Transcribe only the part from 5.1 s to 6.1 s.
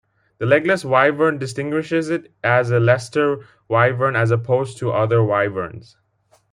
wyverns.